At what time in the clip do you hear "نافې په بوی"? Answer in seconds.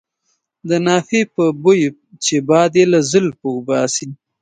0.85-1.81